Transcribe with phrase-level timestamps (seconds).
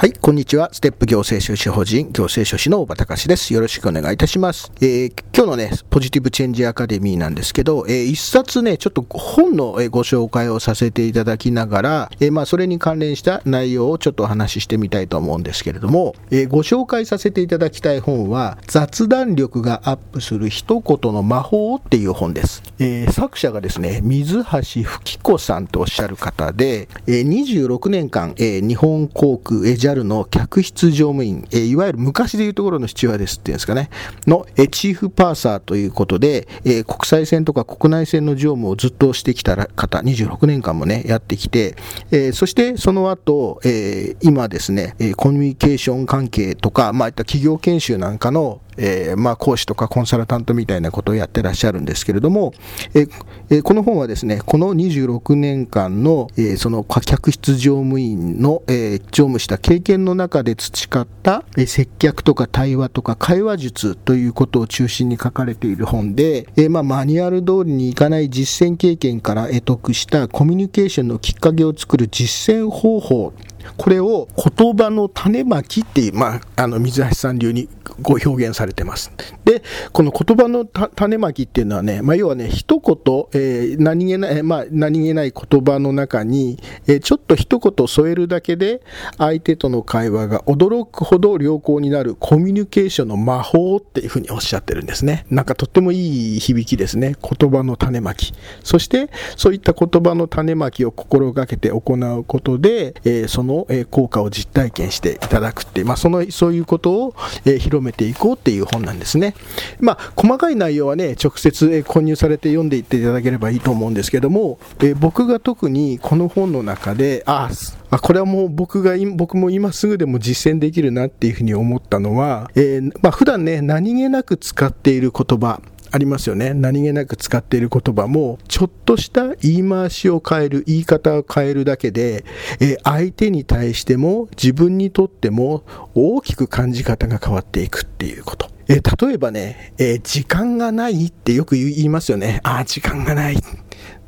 [0.00, 0.70] はい、こんにちは。
[0.72, 3.52] ステップ行政書士法人行政書士の小畑隆です。
[3.52, 4.72] よろしくお願いいたします。
[4.80, 22.62] えー、今日のね、ポジティブチェンジアカデミーなんですけど、えー、一冊ね、ちょっと本のご紹介をさせていただきながら、えー、まあ、それに関連した内容をちょっとお話ししてみたいと思うんですけれども、えーご紹介させていただきたい本は、雑談力がアップする一言の魔法っていう本です。
[22.78, 33.90] えー作者がですね、水橋吹子さんとおっしゃる方で、えー26年間、えー日本航空、え JAL の客室乗務員、えいわゆる昔でいうところの父親ですっていうんですかね、
[34.26, 41.76] の、えチーフパーサーということで、え国際線とか国内線の乗務をずっとしてきた方、26年間もね、やってきて、
[42.10, 52.52] えそしてその後、え今ですね、コミュニケーション関係とか、まあ、いった企業研修なんかのえー、まあ、講師とかコンサルタントみたいなことをやってらっしゃるんですけれども、
[52.94, 73.32] えー、この本はですね、この26年間の、え、その客室乗務員の、え乗務した経験の中で培った、え接客とか対話とか会話術ということを中心に書かれている本で、えまあ、マニュアル通りにいかない実践経験から得得したコミュニケーションのきっかけを作る実践方法
[73.76, 77.68] これを言葉の種まきっていう、まあ、あの水橋さん流に
[78.00, 79.12] ご表現されてます。
[79.44, 79.62] で、
[79.92, 82.94] この言葉の種まきっていうのはね、まあ、要はね、一言、
[83.32, 88.82] えー、何気ない、まあ、何気ない言葉の中に、えー、ちょっと一言添えるだけで、
[89.18, 95.26] 相手との会話が驚くほど良好になるコミュニケーションの魔法っていうふうにおっしゃってるんですね。
[95.30, 97.16] なんかとってもいい響きですね。
[97.22, 98.32] 言葉の種まき。
[98.62, 107.14] そして、そういった言葉の種まきを心がけて行うことで、えー、そのの効果を実体験していただくっていう、まあ、そのそういうことを
[107.58, 109.34] 広めていこうっていう本なんですね。
[109.80, 117.50] まあ、細かい内容はね、直接購入されて読んでいっていただければいいと思うんですけども、え僕が特にこの本の中で、あ
[117.90, 125.60] あ、これはもう僕が、僕も今すぐでも実践できるなっていうふうに思ったのは、えー、まあ、普段ね、何気なく使っている言葉、
[125.92, 126.54] ありますよね。
[126.54, 132.24] 何気なく使っている言葉も、ちょっとした言い回しを変える、言い方を変えるだけで、
[132.60, 135.64] え相手に対しても自分にとっても
[135.94, 138.50] 大きく感じ方が変わっていくっていうこと。
[138.68, 142.40] え例えばね、え時間がないってよく言いますよね。
[142.44, 143.36] ああ、時間がない。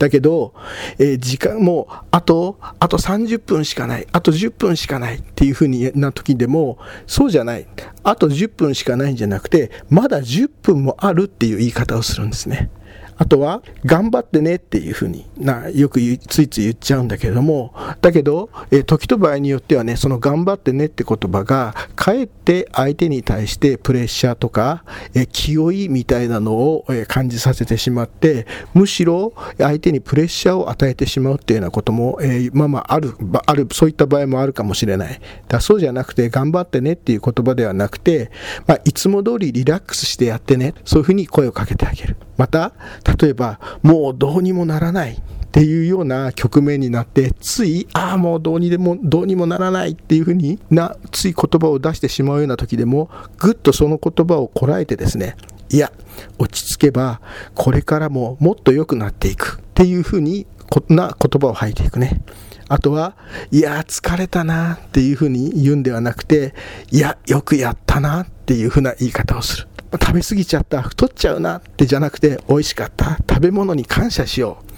[0.02, 0.52] だけど、
[0.98, 7.68] えー、時間もあと、あと30分しかない、あと10分しかないっていうふうな時でも、そうじゃない。
[8.02, 12.68] あと10分しかないんじゃなくて、まだ10分もあるっていう言い方をするんですね。
[13.16, 24.84] あとは、頑張ってねっていうふうにな、よくついつい言っちゃうんだけれども、だけど、え時と場合によってはね、その頑張ってねって言葉が、かえって相手に対してプレッシャーとか、
[25.14, 33.14] え気負いみたいなのを、え感じさせてしまって、むしろ相手にプレッシャーを与えてしまうっていうようなことも、えまあまあある、
[33.46, 35.20] ある、そういった場合もあるかもしれない。
[35.48, 38.30] だそうじゃなくて、頑張ってねっていう言葉ではなくて、
[38.66, 42.16] まあ、いつも通りリラックスしてやってね、そういうふうに声をかけてあげる。
[42.42, 42.72] また、
[43.20, 45.12] 例えば、もうどうにもならない。
[45.12, 55.36] っていうような局面になって、つい、ああ、もうどうにでも、どうにもならないっていうふうにな、つい言葉を出してしまうような時でも、ぐっとその言葉をこらえてですね、
[55.70, 55.92] いや、
[56.38, 57.20] 落ち着けば、
[57.54, 60.46] これからももっと良くなっていくっていうふうに
[60.88, 62.22] な言葉を吐いていくね。
[62.68, 63.14] あとは、
[63.50, 66.54] いや、疲れたなっていうふうに言うんではなくて、
[66.90, 69.68] いや、よくやったなっていうふうな言い方をする。
[70.00, 71.58] 食べ過ぎちゃった、太っちゃうな。
[71.58, 74.71] ってじゃなくて、美味しかった、食べ物に感謝しよう。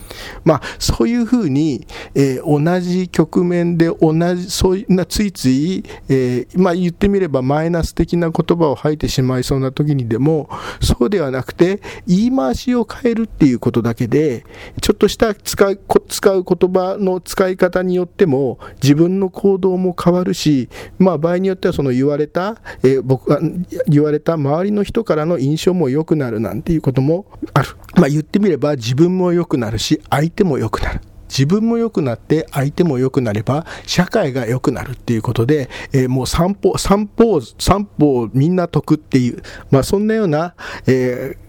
[0.44, 10.48] まあ、そういうふうに、えー、同じ局面で同じ、そういうな、ついつい、えー、まあ言ってみればマイナス的な言葉を吐いてしまいそうな時にでも、
[10.80, 14.44] そうではなくて、言い回しを変えるっていうことだけで、
[14.80, 20.68] ちょっとした使う使う言葉の使い方によっても、自分の行動も変わるし、
[20.98, 23.40] まあ場合によってはその言われた、えー、僕が
[23.88, 27.68] 言われた周りの人からの印象も良くなるなんていうこともある。
[27.96, 31.00] まあ言ってみれば自分も良くなるし、相手も良くなる。
[31.28, 40.54] 自分も良くなって相手も良くなれば社会が良くなるっていうことで、えー、もう散歩、散歩、散歩みんな得っていう、まあそんなような、
[40.86, 41.44] えー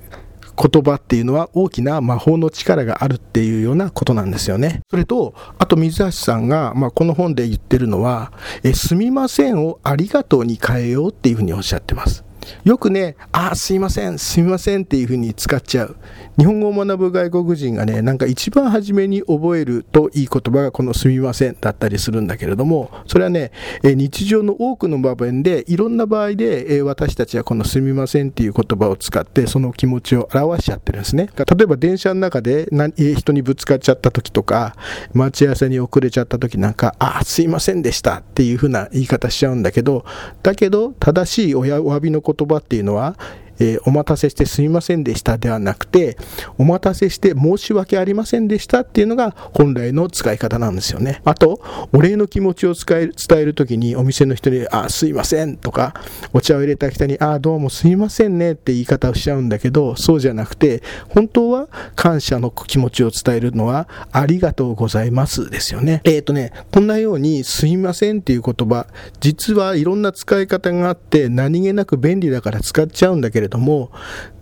[0.58, 4.82] 言葉っていうのは大きな魔法の力があるっていうようなことなんですよね。
[4.90, 8.32] それと、あと水橋さんが、まあ、この本で言ってるのは、
[8.64, 12.24] えすみませんをありがとうに変えようっていうふうにおっしゃってます。
[12.64, 15.96] よくね、ああ、すいません、すみませんっていうふうに使っちゃう。
[16.38, 23.52] 日本語を学ぶ外国人がね、なんか一番初めに覚えるといい言葉がこのすみませんだったりするんだけれども、それはね、
[23.84, 31.30] 日常の多くの場面で、いろんな場合で私たちはこのすみませんっていう言葉を使ってその気持ちを表しちゃってるんですね。
[31.38, 34.76] 例えば電車の中で人にぶつかっちゃった時とか、
[35.14, 40.04] 待ち合わせに遅れちゃった時なんか、ああ、すいませんでしたっていうふうな言い方しちゃうんだけど、
[40.44, 43.16] だけど正しいお詫びの言葉っていうのは、
[43.60, 46.18] えー、お待たせしてすみませんでしたではなくて、
[46.58, 51.22] お待たせして申し訳ありませんでしたっていうのが本来の使い方なんですよね。
[51.26, 51.62] あと、
[51.94, 55.94] お礼の気持ちを伝える伝えるときにお店の人に、あ、すいませんとか、
[56.34, 66.02] お茶を入れた人に、あ、どうもすいませんねって言い方をしちゃうんだけど、そうじゃなくて、本当は感謝の気持ちを伝えるのは、ありがとうございますですよね。
[66.04, 68.88] えっ、ー、とね、こんなように、すいませんっていう言葉、
[69.20, 73.92] 実はいろんな使い方があって、何気なく便利だから使っちゃうんだけれどれども、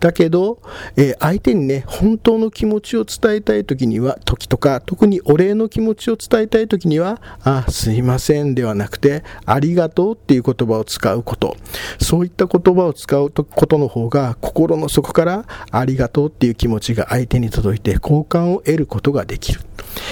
[0.00, 0.60] だけど、
[0.96, 11.56] えー、相手にね、本当の気持ちを伝えたい時には、時とか、特にお礼の気持ちを伝えたい時には、あ、すいませんではなくて、ありがとうっていう言葉を使うこと。
[12.00, 19.60] そういった言葉を使うことの方が、心の底からありがとうっていう気持ちが相手に届いて、好感を得ることができる。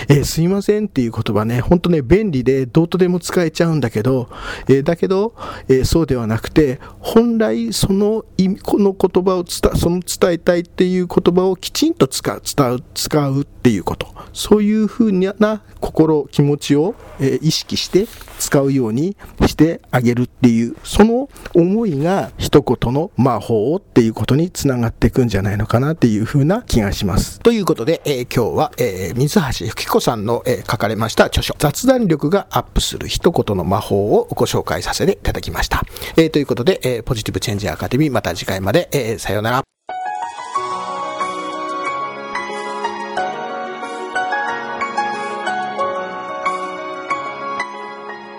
[0.08, 4.28] えー、すいませんっていう言葉ね、ほんとね、便利でどうとでも使えちゃうんだけど、
[4.68, 5.34] えー、だけど、
[5.68, 14.08] えー、そうではなくて、本来その意味、この言葉を伝、その伝えたいっていう言葉をきちんと使う、伝う、使うっていうこと。
[14.32, 18.06] そういうふうな心、気持ちを、え意識して
[18.38, 27.40] 使うようにしてあげるっていう、その思いが一言の魔法っていうことにつながっていくんじゃないのかなっていうふうな気がします。
[27.40, 35.82] ということで、え今日は、え水橋由紀子さんの、え書かれました著書、雑談力がアップする一言の魔法をご紹介させていただきました。
[36.16, 39.62] え、ということで、え、ポジティブチェンジアカデミーまた次回まで、でえー、さようなら。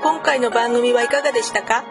[0.01, 1.85] 今回の番組はいかがでしたか？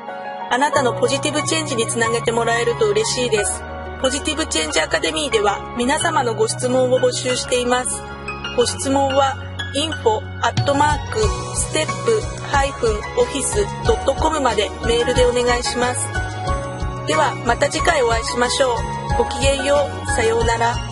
[0.51, 3.63] あなたのポジティブチェンジにつなげてもらえると嬉しいです。
[4.03, 8.03] ポジティブチェンジアカデミーでは皆様のご質問を募集しています。
[8.57, 9.37] ご質問は
[9.77, 11.21] info アットマーク
[11.57, 16.22] ステップハイフンオフィスドットコムまでメールでお願いします。
[17.07, 18.77] ではまた次回お会いしましょう。
[19.19, 20.07] ごきげんよう。
[20.13, 20.92] さようなら。